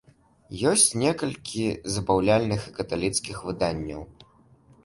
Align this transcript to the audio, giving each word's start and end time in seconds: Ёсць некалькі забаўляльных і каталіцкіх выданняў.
Ёсць 0.71 0.85
некалькі 1.01 1.67
забаўляльных 1.97 2.61
і 2.71 2.73
каталіцкіх 2.81 3.47
выданняў. 3.51 4.01